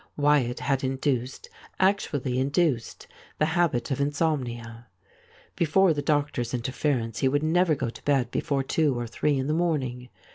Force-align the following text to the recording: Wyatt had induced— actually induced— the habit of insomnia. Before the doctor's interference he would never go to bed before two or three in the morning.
Wyatt 0.17 0.61
had 0.61 0.83
induced— 0.83 1.47
actually 1.79 2.39
induced— 2.39 3.05
the 3.37 3.45
habit 3.53 3.91
of 3.91 4.01
insomnia. 4.01 4.87
Before 5.55 5.93
the 5.93 6.01
doctor's 6.01 6.55
interference 6.55 7.19
he 7.19 7.27
would 7.27 7.43
never 7.43 7.75
go 7.75 7.91
to 7.91 8.01
bed 8.03 8.31
before 8.31 8.63
two 8.63 8.97
or 8.97 9.05
three 9.05 9.37
in 9.37 9.45
the 9.45 9.53
morning. 9.53 10.09